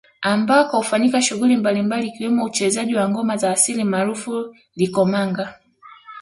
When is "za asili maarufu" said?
3.37-4.55